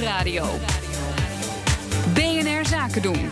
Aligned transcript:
Nieuwsradio. 0.00 0.46
BNR 2.14 2.66
Zaken 2.66 3.02
doen. 3.02 3.30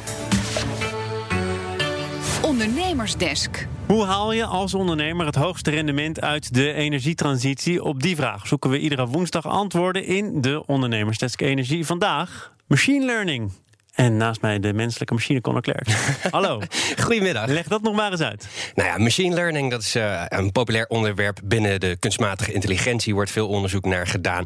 Ondernemersdesk. 2.43 3.67
Hoe 3.87 4.05
haal 4.05 4.33
je 4.33 4.45
als 4.45 4.75
ondernemer 4.75 5.27
het 5.27 5.35
hoogste 5.35 5.71
rendement 5.71 6.21
uit 6.21 6.55
de 6.55 6.73
energietransitie? 6.73 7.83
Op 7.83 8.03
die 8.03 8.17
vraag 8.17 8.47
zoeken 8.47 8.71
we 8.71 8.79
iedere 8.79 9.07
woensdag 9.07 9.47
antwoorden 9.47 10.05
in 10.05 10.41
de 10.41 10.67
Ondernemersdesk 10.67 11.41
Energie. 11.41 11.87
Vandaag 11.87 12.53
machine 12.67 13.05
learning. 13.05 13.53
En 13.95 14.17
naast 14.17 14.41
mij 14.41 14.59
de 14.59 14.73
menselijke 14.73 15.15
machine 15.15 15.41
Conor 15.41 15.61
Klerk. 15.61 15.89
Hallo. 16.31 16.61
Goedemiddag. 17.01 17.47
Leg 17.47 17.69
dat 17.69 17.83
nog 17.83 17.95
maar 17.95 18.11
eens 18.11 18.21
uit. 18.21 18.49
Nou 18.75 18.89
ja, 18.89 18.99
machine 18.99 19.35
learning 19.35 19.71
dat 19.71 19.81
is 19.81 19.97
uh, 19.97 20.23
een 20.29 20.53
populair 20.53 20.87
onderwerp 20.87 21.41
binnen 21.45 21.81
de 21.81 21.97
kunstmatige 21.99 22.53
intelligentie. 22.53 23.15
Wordt 23.15 23.31
veel 23.31 23.49
onderzoek 23.49 23.85
naar 23.85 24.07
gedaan. 24.07 24.45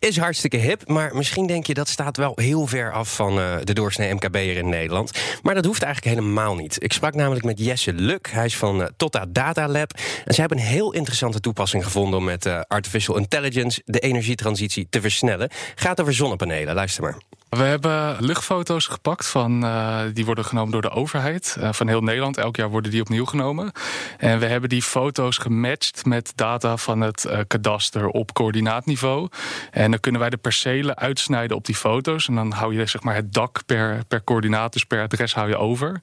Is 0.00 0.18
hartstikke 0.18 0.56
hip, 0.56 0.88
maar 0.88 1.16
misschien 1.16 1.46
denk 1.46 1.66
je 1.66 1.74
dat 1.74 1.88
staat 1.88 2.16
wel 2.16 2.32
heel 2.34 2.66
ver 2.66 2.92
af 2.92 3.14
van 3.14 3.38
uh, 3.38 3.56
de 3.64 3.72
doorsnee 3.72 4.14
MKB'er 4.14 4.56
in 4.56 4.68
Nederland. 4.68 5.12
Maar 5.42 5.54
dat 5.54 5.64
hoeft 5.64 5.82
eigenlijk 5.82 6.16
helemaal 6.16 6.54
niet. 6.54 6.82
Ik 6.82 6.92
sprak 6.92 7.14
namelijk 7.14 7.44
met 7.44 7.58
Jesse 7.58 7.92
Luk, 7.92 8.30
hij 8.30 8.44
is 8.44 8.56
van 8.56 8.80
uh, 8.80 8.86
Totta 8.96 9.26
Data 9.28 9.68
Lab. 9.68 9.92
En 10.24 10.34
ze 10.34 10.40
hebben 10.40 10.58
een 10.58 10.64
heel 10.64 10.92
interessante 10.92 11.40
toepassing 11.40 11.84
gevonden 11.84 12.18
om 12.18 12.24
met 12.24 12.46
uh, 12.46 12.60
artificial 12.68 13.16
intelligence 13.16 13.82
de 13.84 13.98
energietransitie 13.98 14.86
te 14.90 15.00
versnellen. 15.00 15.50
Gaat 15.74 16.00
over 16.00 16.14
zonnepanelen, 16.14 16.74
luister 16.74 17.02
maar. 17.02 17.16
We 17.50 17.62
hebben 17.62 18.16
luchtfoto's 18.18 18.86
gepakt 18.86 19.26
van, 19.26 19.64
uh, 19.64 20.00
die 20.12 20.24
worden 20.24 20.44
genomen 20.44 20.72
door 20.72 20.82
de 20.82 20.90
overheid 20.90 21.56
uh, 21.58 21.72
van 21.72 21.88
heel 21.88 22.00
Nederland. 22.00 22.36
Elk 22.36 22.56
jaar 22.56 22.68
worden 22.68 22.90
die 22.90 23.00
opnieuw 23.00 23.24
genomen. 23.24 23.72
En 24.18 24.38
we 24.38 24.46
hebben 24.46 24.68
die 24.68 24.82
foto's 24.82 25.38
gematcht 25.38 26.04
met 26.04 26.32
data 26.34 26.76
van 26.76 27.00
het 27.00 27.24
uh, 27.24 27.38
kadaster 27.46 28.06
op 28.06 28.32
coördinaatniveau. 28.32 29.28
En 29.70 29.90
dan 29.90 30.00
kunnen 30.00 30.20
wij 30.20 30.30
de 30.30 30.36
percelen 30.36 30.98
uitsnijden 30.98 31.56
op 31.56 31.64
die 31.64 31.74
foto's. 31.74 32.28
En 32.28 32.34
dan 32.34 32.52
hou 32.52 32.74
je 32.74 32.86
zeg 32.86 33.02
maar, 33.02 33.14
het 33.14 33.32
dak 33.32 33.60
per, 33.66 34.04
per 34.08 34.24
coördinaat, 34.24 34.72
dus 34.72 34.84
per 34.84 35.02
adres 35.02 35.34
hou 35.34 35.48
je 35.48 35.56
over. 35.56 36.00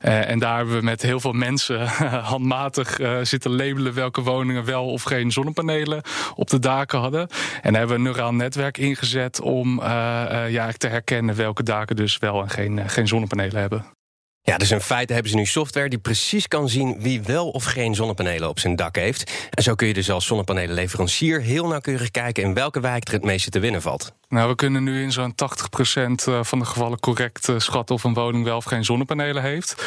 en 0.00 0.38
daar 0.38 0.56
hebben 0.56 0.76
we 0.76 0.82
met 0.82 1.02
heel 1.02 1.20
veel 1.20 1.32
mensen 1.32 1.86
handmatig 2.32 2.98
zitten 3.22 3.56
labelen 3.56 3.94
welke 3.94 4.22
woningen 4.22 4.64
wel 4.64 4.86
of 4.86 5.02
geen 5.02 5.32
zonnepanelen 5.32 6.02
op 6.34 6.50
de 6.50 6.58
daken 6.58 6.98
hadden. 6.98 7.28
En 7.62 7.74
hebben 7.74 7.88
we 7.88 7.94
een 7.94 8.02
neuraal 8.02 8.34
netwerk 8.34 8.78
ingezet 8.78 9.40
om 9.40 9.80
ja, 10.48 10.68
herkennen 10.90 11.36
welke 11.36 11.62
daken 11.62 11.96
dus 11.96 12.18
wel 12.18 12.42
en 12.42 12.50
geen, 12.50 12.88
geen 12.88 13.08
zonnepanelen 13.08 13.60
hebben. 13.60 13.84
Ja, 14.50 14.56
dus 14.56 14.70
in 14.70 14.80
feite 14.80 15.12
hebben 15.12 15.30
ze 15.30 15.36
nu 15.36 15.46
software 15.46 15.88
die 15.88 15.98
precies 15.98 16.48
kan 16.48 16.68
zien 16.68 16.96
wie 17.00 17.22
wel 17.22 17.48
of 17.48 17.64
geen 17.64 17.94
zonnepanelen 17.94 18.48
op 18.48 18.58
zijn 18.58 18.76
dak 18.76 18.96
heeft. 18.96 19.48
En 19.50 19.62
zo 19.62 19.74
kun 19.74 19.86
je 19.86 19.94
dus 19.94 20.10
als 20.10 20.26
zonnepanelenleverancier 20.26 21.40
heel 21.40 21.66
nauwkeurig 21.66 22.10
kijken 22.10 22.42
in 22.42 22.54
welke 22.54 22.80
wijk 22.80 23.06
er 23.06 23.12
het 23.12 23.24
meeste 23.24 23.50
te 23.50 23.58
winnen 23.58 23.82
valt. 23.82 24.12
Nou, 24.30 24.48
we 24.48 24.54
kunnen 24.54 24.82
nu 24.82 25.02
in 25.02 25.12
zo'n 25.12 25.34
80% 25.34 25.34
van 26.40 26.58
de 26.58 26.64
gevallen 26.64 27.00
correct 27.00 27.52
schatten 27.56 27.94
of 27.94 28.04
een 28.04 28.14
woning 28.14 28.44
wel 28.44 28.56
of 28.56 28.64
geen 28.64 28.84
zonnepanelen 28.84 29.42
heeft. 29.42 29.84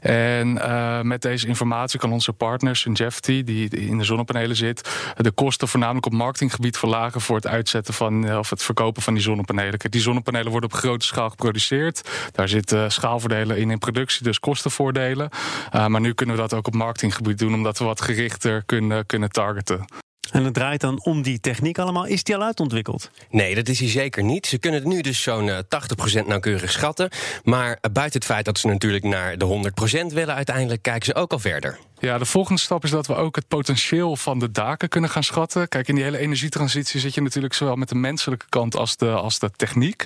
En 0.00 0.56
uh, 0.56 1.00
met 1.00 1.22
deze 1.22 1.46
informatie 1.46 1.98
kan 1.98 2.12
onze 2.12 2.32
partner 2.32 2.76
Singevity, 2.76 3.44
die 3.44 3.68
in 3.68 3.98
de 3.98 4.04
zonnepanelen 4.04 4.56
zit, 4.56 5.12
de 5.16 5.30
kosten 5.30 5.68
voornamelijk 5.68 6.06
op 6.06 6.12
marketinggebied 6.12 6.78
verlagen 6.78 7.20
voor 7.20 7.36
het 7.36 7.46
uitzetten 7.46 7.94
van 7.94 8.38
of 8.38 8.50
het 8.50 8.62
verkopen 8.62 9.02
van 9.02 9.14
die 9.14 9.22
zonnepanelen. 9.22 9.78
Die 9.90 10.00
zonnepanelen 10.00 10.50
worden 10.50 10.70
op 10.72 10.76
grote 10.76 11.06
schaal 11.06 11.30
geproduceerd. 11.30 12.10
Daar 12.32 12.48
zitten 12.48 12.92
schaalvoordelen 12.92 13.56
in 13.56 13.70
in 13.70 13.78
productie, 13.78 14.02
dus 14.06 14.40
kostenvoordelen. 14.40 15.28
Uh, 15.74 15.86
maar 15.86 16.00
nu 16.00 16.14
kunnen 16.14 16.34
we 16.34 16.40
dat 16.40 16.54
ook 16.54 16.66
op 16.66 16.74
marketinggebied 16.74 17.38
doen, 17.38 17.54
omdat 17.54 17.78
we 17.78 17.84
wat 17.84 18.00
gerichter 18.00 18.62
kunnen, 18.66 19.06
kunnen 19.06 19.30
targeten. 19.30 19.84
En 20.34 20.44
het 20.44 20.54
draait 20.54 20.80
dan 20.80 21.04
om 21.04 21.22
die 21.22 21.40
techniek 21.40 21.78
allemaal. 21.78 22.04
Is 22.04 22.24
die 22.24 22.34
al 22.36 22.42
uitontwikkeld? 22.42 23.10
Nee, 23.30 23.54
dat 23.54 23.68
is 23.68 23.78
hij 23.78 23.88
zeker 23.88 24.24
niet. 24.24 24.46
Ze 24.46 24.58
kunnen 24.58 24.80
het 24.80 24.88
nu 24.88 25.00
dus 25.00 25.22
zo'n 25.22 25.46
uh, 25.46 25.58
80% 26.22 26.26
nauwkeurig 26.26 26.70
schatten. 26.70 27.10
Maar 27.42 27.78
buiten 27.92 28.20
het 28.20 28.24
feit 28.24 28.44
dat 28.44 28.58
ze 28.58 28.66
natuurlijk 28.66 29.04
naar 29.04 29.38
de 29.38 29.72
100% 30.10 30.14
willen 30.14 30.34
uiteindelijk... 30.34 30.82
kijken 30.82 31.04
ze 31.04 31.14
ook 31.14 31.32
al 31.32 31.38
verder. 31.38 31.78
Ja, 32.04 32.18
de 32.18 32.24
volgende 32.24 32.60
stap 32.60 32.84
is 32.84 32.90
dat 32.90 33.06
we 33.06 33.14
ook 33.14 33.36
het 33.36 33.48
potentieel 33.48 34.16
van 34.16 34.38
de 34.38 34.50
daken 34.50 34.88
kunnen 34.88 35.10
gaan 35.10 35.22
schatten. 35.22 35.68
Kijk, 35.68 35.88
in 35.88 35.94
die 35.94 36.04
hele 36.04 36.18
energietransitie 36.18 37.00
zit 37.00 37.14
je 37.14 37.20
natuurlijk 37.20 37.54
zowel 37.54 37.76
met 37.76 37.88
de 37.88 37.94
menselijke 37.94 38.44
kant 38.48 38.76
als 38.76 38.96
de, 38.96 39.10
als 39.10 39.38
de 39.38 39.50
techniek. 39.56 40.04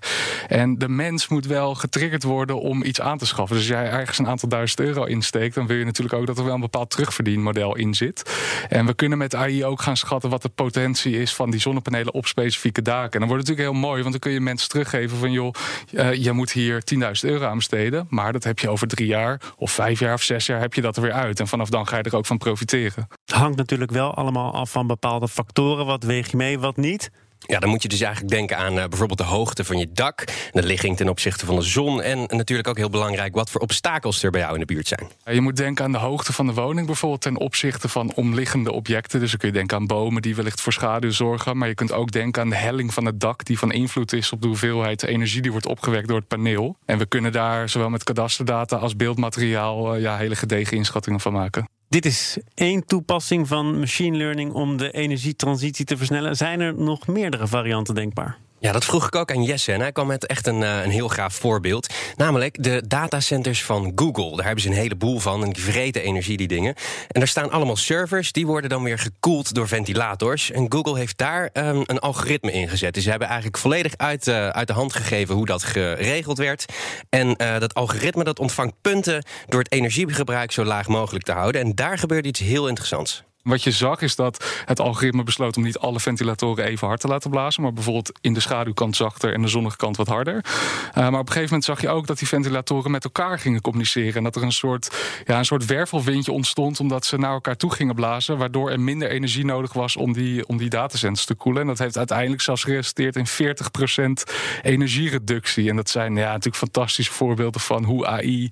En 0.48 0.78
de 0.78 0.88
mens 0.88 1.28
moet 1.28 1.46
wel 1.46 1.74
getriggerd 1.74 2.22
worden 2.22 2.60
om 2.60 2.82
iets 2.82 3.00
aan 3.00 3.18
te 3.18 3.26
schaffen. 3.26 3.56
Dus 3.56 3.70
als 3.70 3.80
jij 3.80 3.90
ergens 3.90 4.18
een 4.18 4.28
aantal 4.28 4.48
duizend 4.48 4.80
euro 4.80 5.04
insteekt, 5.04 5.54
dan 5.54 5.66
wil 5.66 5.76
je 5.76 5.84
natuurlijk 5.84 6.16
ook 6.16 6.26
dat 6.26 6.38
er 6.38 6.44
wel 6.44 6.54
een 6.54 6.60
bepaald 6.60 6.90
terugverdienmodel 6.90 7.76
in 7.76 7.94
zit. 7.94 8.38
En 8.68 8.86
we 8.86 8.94
kunnen 8.94 9.18
met 9.18 9.34
AI 9.34 9.64
ook 9.64 9.82
gaan 9.82 9.96
schatten 9.96 10.30
wat 10.30 10.42
de 10.42 10.48
potentie 10.48 11.20
is 11.20 11.34
van 11.34 11.50
die 11.50 11.60
zonnepanelen 11.60 12.14
op 12.14 12.26
specifieke 12.26 12.82
daken. 12.82 13.12
En 13.12 13.18
dan 13.18 13.28
wordt 13.28 13.48
het 13.48 13.48
natuurlijk 13.48 13.76
heel 13.78 13.88
mooi, 13.88 14.00
want 14.02 14.12
dan 14.12 14.20
kun 14.20 14.32
je 14.32 14.40
mensen 14.40 14.68
teruggeven 14.68 15.18
van 15.18 15.32
joh, 15.32 15.54
uh, 15.92 16.14
je 16.14 16.32
moet 16.32 16.52
hier 16.52 16.82
10.000 16.94 17.00
euro 17.20 17.46
aan 17.46 17.56
besteden. 17.56 18.06
Maar 18.08 18.32
dat 18.32 18.44
heb 18.44 18.58
je 18.58 18.68
over 18.68 18.88
drie 18.88 19.06
jaar 19.06 19.40
of 19.56 19.70
vijf 19.70 20.00
jaar 20.00 20.14
of 20.14 20.22
zes 20.22 20.46
jaar 20.46 20.60
heb 20.60 20.74
je 20.74 20.80
dat 20.80 20.96
er 20.96 21.02
weer 21.02 21.12
uit. 21.12 21.40
En 21.40 21.48
vanaf 21.48 21.68
dan 21.68 21.86
ga 21.88 21.96
je 21.96 22.02
er 22.02 22.16
ook 22.16 22.26
van 22.26 22.38
profiteren. 22.38 23.08
Het 23.24 23.36
hangt 23.36 23.56
natuurlijk 23.56 23.90
wel 23.90 24.14
allemaal 24.14 24.52
af 24.52 24.70
van 24.70 24.86
bepaalde 24.86 25.28
factoren. 25.28 25.86
Wat 25.86 26.02
weeg 26.02 26.30
je 26.30 26.36
mee, 26.36 26.58
wat 26.58 26.76
niet? 26.76 27.10
Ja, 27.38 27.58
dan 27.58 27.70
moet 27.70 27.82
je 27.82 27.88
dus 27.88 28.00
eigenlijk 28.00 28.34
denken 28.34 28.58
aan 28.58 28.76
uh, 28.78 28.84
bijvoorbeeld 28.84 29.18
de 29.18 29.24
hoogte 29.24 29.64
van 29.64 29.78
je 29.78 29.92
dak, 29.92 30.24
de 30.52 30.62
ligging 30.62 30.96
ten 30.96 31.08
opzichte 31.08 31.46
van 31.46 31.54
de 31.54 31.62
zon 31.62 32.02
en 32.02 32.18
natuurlijk 32.26 32.68
ook 32.68 32.76
heel 32.76 32.90
belangrijk 32.90 33.34
wat 33.34 33.50
voor 33.50 33.60
obstakels 33.60 34.22
er 34.22 34.30
bij 34.30 34.40
jou 34.40 34.54
in 34.54 34.60
de 34.60 34.66
buurt 34.66 34.88
zijn. 34.88 35.10
Je 35.24 35.40
moet 35.40 35.56
denken 35.56 35.84
aan 35.84 35.92
de 35.92 35.98
hoogte 35.98 36.32
van 36.32 36.46
de 36.46 36.52
woning 36.52 36.86
bijvoorbeeld 36.86 37.20
ten 37.20 37.36
opzichte 37.36 37.88
van 37.88 38.14
omliggende 38.14 38.72
objecten. 38.72 39.20
Dus 39.20 39.30
dan 39.30 39.38
kun 39.38 39.48
je 39.48 39.54
denken 39.54 39.76
aan 39.76 39.86
bomen 39.86 40.22
die 40.22 40.36
wellicht 40.36 40.60
voor 40.60 40.72
schaduw 40.72 41.10
zorgen, 41.10 41.56
maar 41.56 41.68
je 41.68 41.74
kunt 41.74 41.92
ook 41.92 42.10
denken 42.10 42.42
aan 42.42 42.50
de 42.50 42.56
helling 42.56 42.94
van 42.94 43.04
het 43.04 43.20
dak 43.20 43.44
die 43.44 43.58
van 43.58 43.72
invloed 43.72 44.12
is 44.12 44.32
op 44.32 44.42
de 44.42 44.48
hoeveelheid 44.48 45.02
energie 45.02 45.42
die 45.42 45.50
wordt 45.50 45.66
opgewekt 45.66 46.08
door 46.08 46.18
het 46.18 46.28
paneel. 46.28 46.76
En 46.84 46.98
we 46.98 47.06
kunnen 47.06 47.32
daar 47.32 47.68
zowel 47.68 47.90
met 47.90 48.04
kadasterdata 48.04 48.76
als 48.76 48.96
beeldmateriaal 48.96 49.94
uh, 49.94 50.02
ja, 50.02 50.16
hele 50.16 50.36
gedegen 50.36 50.76
inschattingen 50.76 51.20
van 51.20 51.32
maken. 51.32 51.68
Dit 51.88 52.04
is 52.06 52.38
één 52.54 52.84
toepassing 52.84 53.48
van 53.48 53.78
machine 53.78 54.16
learning 54.16 54.52
om 54.52 54.76
de 54.76 54.90
energietransitie 54.90 55.84
te 55.84 55.96
versnellen. 55.96 56.36
Zijn 56.36 56.60
er 56.60 56.74
nog 56.74 57.06
meerdere 57.06 57.46
varianten 57.46 57.94
denkbaar? 57.94 58.38
Ja, 58.60 58.72
dat 58.72 58.84
vroeg 58.84 59.06
ik 59.06 59.14
ook 59.14 59.30
aan 59.30 59.42
Jesse. 59.42 59.72
En 59.72 59.80
hij 59.80 59.92
kwam 59.92 60.06
met 60.06 60.26
echt 60.26 60.46
een, 60.46 60.60
een 60.60 60.90
heel 60.90 61.08
gaaf 61.08 61.34
voorbeeld. 61.34 61.94
Namelijk 62.16 62.62
de 62.62 62.82
datacenters 62.86 63.64
van 63.64 63.92
Google. 63.94 64.36
Daar 64.36 64.44
hebben 64.44 64.62
ze 64.62 64.68
een 64.68 64.74
heleboel 64.74 65.18
van. 65.18 65.44
En 65.44 65.52
die 65.52 65.62
vreten 65.62 66.02
energie, 66.02 66.36
die 66.36 66.48
dingen. 66.48 66.74
En 67.08 67.20
daar 67.20 67.28
staan 67.28 67.50
allemaal 67.50 67.76
servers. 67.76 68.32
Die 68.32 68.46
worden 68.46 68.70
dan 68.70 68.82
weer 68.82 68.98
gekoeld 68.98 69.54
door 69.54 69.68
ventilators. 69.68 70.50
En 70.50 70.72
Google 70.72 70.98
heeft 70.98 71.18
daar 71.18 71.50
um, 71.52 71.82
een 71.86 71.98
algoritme 71.98 72.52
in 72.52 72.68
gezet. 72.68 72.94
Dus 72.94 73.02
ze 73.02 73.10
hebben 73.10 73.28
eigenlijk 73.28 73.58
volledig 73.58 73.96
uit, 73.96 74.26
uh, 74.26 74.48
uit 74.48 74.66
de 74.66 74.72
hand 74.72 74.92
gegeven 74.92 75.34
hoe 75.34 75.46
dat 75.46 75.62
geregeld 75.62 76.38
werd. 76.38 76.64
En 77.08 77.42
uh, 77.42 77.58
dat 77.58 77.74
algoritme 77.74 78.24
dat 78.24 78.38
ontvangt 78.38 78.74
punten 78.80 79.24
door 79.46 79.60
het 79.60 79.72
energiegebruik 79.72 80.52
zo 80.52 80.64
laag 80.64 80.88
mogelijk 80.88 81.24
te 81.24 81.32
houden. 81.32 81.60
En 81.60 81.74
daar 81.74 81.98
gebeurt 81.98 82.26
iets 82.26 82.40
heel 82.40 82.68
interessants. 82.68 83.26
Wat 83.42 83.62
je 83.62 83.70
zag 83.70 84.00
is 84.00 84.16
dat 84.16 84.62
het 84.64 84.80
algoritme 84.80 85.22
besloot 85.22 85.56
om 85.56 85.62
niet 85.62 85.78
alle 85.78 86.00
ventilatoren 86.00 86.64
even 86.64 86.86
hard 86.86 87.00
te 87.00 87.08
laten 87.08 87.30
blazen. 87.30 87.62
Maar 87.62 87.72
bijvoorbeeld 87.72 88.12
in 88.20 88.34
de 88.34 88.40
schaduwkant 88.40 88.96
zachter 88.96 89.32
en 89.32 89.42
de 89.42 89.48
zonnige 89.48 89.76
kant 89.76 89.96
wat 89.96 90.08
harder. 90.08 90.34
Uh, 90.34 90.94
maar 90.94 91.06
op 91.06 91.12
een 91.12 91.26
gegeven 91.26 91.44
moment 91.44 91.64
zag 91.64 91.80
je 91.80 91.88
ook 91.88 92.06
dat 92.06 92.18
die 92.18 92.28
ventilatoren 92.28 92.90
met 92.90 93.04
elkaar 93.04 93.38
gingen 93.38 93.60
communiceren. 93.60 94.14
En 94.14 94.22
dat 94.22 94.36
er 94.36 94.42
een 94.42 94.52
soort, 94.52 94.90
ja, 95.26 95.38
een 95.38 95.44
soort 95.44 95.66
wervelwindje 95.66 96.32
ontstond 96.32 96.80
omdat 96.80 97.06
ze 97.06 97.18
naar 97.18 97.32
elkaar 97.32 97.56
toe 97.56 97.72
gingen 97.72 97.94
blazen. 97.94 98.38
Waardoor 98.38 98.70
er 98.70 98.80
minder 98.80 99.10
energie 99.10 99.44
nodig 99.44 99.72
was 99.72 99.96
om 99.96 100.12
die, 100.12 100.46
om 100.46 100.56
die 100.56 100.70
datacenters 100.70 101.26
te 101.26 101.34
koelen. 101.34 101.62
En 101.62 101.68
dat 101.68 101.78
heeft 101.78 101.96
uiteindelijk 101.96 102.42
zelfs 102.42 102.64
geresulteerd 102.64 103.16
in 103.16 103.26
40% 103.26 104.32
energiereductie. 104.62 105.68
En 105.68 105.76
dat 105.76 105.90
zijn 105.90 106.16
ja, 106.16 106.28
natuurlijk 106.28 106.56
fantastische 106.56 107.12
voorbeelden 107.12 107.60
van 107.60 107.84
hoe 107.84 108.06
AI 108.06 108.48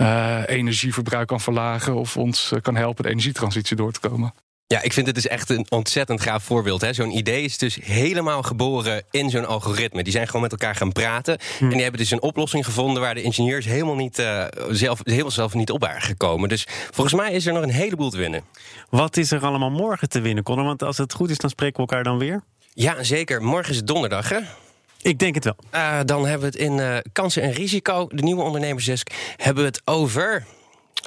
uh, 0.00 0.42
energieverbruik 0.46 1.28
kan 1.28 1.40
verlagen. 1.40 1.94
Of 1.94 2.16
ons 2.16 2.52
kan 2.62 2.76
helpen 2.76 3.02
de 3.02 3.10
energietransitie 3.10 3.76
door 3.76 3.92
te 3.92 4.00
komen. 4.00 4.32
Ja, 4.74 4.82
ik 4.82 4.92
vind 4.92 5.06
het 5.06 5.14
dus 5.14 5.26
echt 5.26 5.50
een 5.50 5.66
ontzettend 5.68 6.20
gaaf 6.20 6.44
voorbeeld. 6.44 6.86
Zo'n 6.90 7.16
idee 7.16 7.44
is 7.44 7.58
dus 7.58 7.78
helemaal 7.82 8.42
geboren 8.42 9.02
in 9.10 9.30
zo'n 9.30 9.46
algoritme. 9.46 10.02
Die 10.02 10.12
zijn 10.12 10.26
gewoon 10.26 10.42
met 10.42 10.50
elkaar 10.50 10.74
gaan 10.74 10.92
praten. 10.92 11.38
Hm. 11.58 11.64
En 11.64 11.70
die 11.70 11.82
hebben 11.82 12.00
dus 12.00 12.10
een 12.10 12.22
oplossing 12.22 12.64
gevonden 12.64 13.02
waar 13.02 13.14
de 13.14 13.22
ingenieurs 13.22 13.64
helemaal 13.64 13.94
niet 13.94 14.18
uh, 14.18 14.44
zelf, 14.70 15.00
helemaal 15.02 15.30
zelf 15.30 15.54
niet 15.54 15.70
op 15.70 15.80
waren 15.80 16.02
gekomen. 16.02 16.48
Dus 16.48 16.66
volgens 16.90 17.20
mij 17.20 17.32
is 17.32 17.46
er 17.46 17.52
nog 17.52 17.62
een 17.62 17.70
heleboel 17.70 18.10
te 18.10 18.16
winnen. 18.16 18.44
Wat 18.90 19.16
is 19.16 19.30
er 19.30 19.44
allemaal 19.44 19.70
morgen 19.70 20.08
te 20.08 20.20
winnen, 20.20 20.44
Conor? 20.44 20.64
Want 20.64 20.82
als 20.82 20.98
het 20.98 21.12
goed 21.12 21.30
is, 21.30 21.38
dan 21.38 21.50
spreken 21.50 21.74
we 21.76 21.80
elkaar 21.80 22.04
dan 22.04 22.18
weer. 22.18 22.42
Ja, 22.74 23.02
zeker. 23.02 23.42
Morgen 23.42 23.70
is 23.70 23.76
het 23.76 23.86
donderdag, 23.86 24.28
hè? 24.28 24.38
Ik 25.02 25.18
denk 25.18 25.34
het 25.34 25.44
wel. 25.44 25.56
Uh, 25.74 25.98
dan 26.04 26.26
hebben 26.26 26.50
we 26.50 26.58
het 26.58 26.66
in 26.66 26.78
uh, 26.78 26.96
kansen 27.12 27.42
en 27.42 27.52
risico, 27.52 28.06
de 28.06 28.22
nieuwe 28.22 28.42
ondernemersdesk, 28.42 29.10
hebben 29.36 29.62
we 29.62 29.68
het 29.68 29.82
over. 29.84 30.46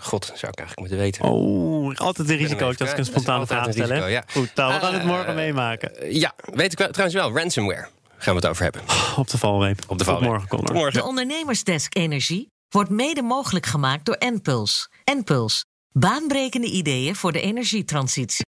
God, 0.02 0.26
zou 0.26 0.52
ik 0.52 0.60
eigenlijk 0.60 0.80
moeten 0.80 0.98
weten. 0.98 1.24
Oh, 1.24 1.96
altijd 1.96 2.30
een 2.30 2.38
risico 2.38 2.66
als 2.66 2.76
ik 2.76 2.98
een 2.98 3.06
spontane 3.06 3.48
vraag 3.48 3.72
stel. 3.72 4.08
Ja. 4.08 4.24
Goed, 4.32 4.56
nou, 4.56 4.74
we 4.74 4.80
gaan 4.80 4.94
het 4.94 5.04
morgen 5.04 5.30
uh, 5.30 5.36
meemaken. 5.36 5.92
Uh, 6.04 6.12
ja, 6.12 6.34
weet 6.46 6.72
ik 6.72 6.78
wel, 6.78 6.90
trouwens 6.90 7.20
wel, 7.22 7.38
ransomware 7.38 7.88
gaan 8.18 8.36
we 8.36 8.40
het 8.40 8.50
over 8.50 8.64
hebben. 8.64 8.82
Op 9.16 9.30
de 9.30 9.38
valreep. 9.38 9.80
Op 9.88 9.98
de 9.98 10.04
valreep. 10.04 10.30
morgen, 10.30 10.48
Connor. 10.48 10.74
Morgen. 10.74 10.94
De 10.94 11.04
Ondernemersdesk 11.04 11.96
Energie 11.96 12.48
wordt 12.70 12.90
mede 12.90 13.22
mogelijk 13.22 13.66
gemaakt 13.66 14.06
door 14.06 14.16
Enpuls. 14.16 14.90
Enpuls, 15.04 15.66
baanbrekende 15.92 16.68
ideeën 16.68 17.16
voor 17.16 17.32
de 17.32 17.42
energietransitie. 17.42 18.40